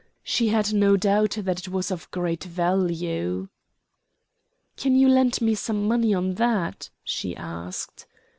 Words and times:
She 0.23 0.47
had 0.47 0.73
no 0.73 0.97
doubt 0.97 1.37
that 1.41 1.59
it 1.59 1.67
was 1.67 1.91
of 1.91 2.09
great 2.09 2.43
value. 2.43 3.49
"Can 4.75 4.95
you 4.95 5.07
lend 5.07 5.39
me 5.43 5.53
some 5.53 5.87
money 5.87 6.11
on 6.11 6.33
that?" 6.41 6.89
she 7.03 7.35
asked. 7.37 8.07